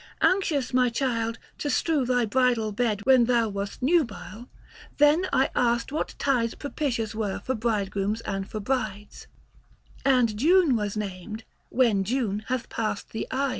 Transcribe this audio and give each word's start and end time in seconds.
Anxious, 0.23 0.73
my 0.73 0.89
child, 0.89 1.37
to 1.59 1.69
strew 1.69 2.07
thy 2.07 2.25
bridal 2.25 2.71
bed 2.71 3.03
When 3.05 3.25
thou 3.25 3.49
wast 3.49 3.83
nubile, 3.83 4.49
then 4.97 5.27
I 5.31 5.51
asked 5.55 5.91
what 5.91 6.15
tides 6.17 6.55
Propitious 6.55 7.13
were 7.13 7.37
for 7.45 7.53
bridegrooms 7.53 8.21
and 8.21 8.49
for 8.49 8.59
brides; 8.59 9.27
265 10.03 10.19
And 10.29 10.37
June 10.39 10.75
was 10.75 10.97
named, 10.97 11.43
when 11.69 12.03
June 12.03 12.45
hath 12.47 12.67
passed 12.67 13.11
the 13.11 13.27
Ides. 13.31 13.49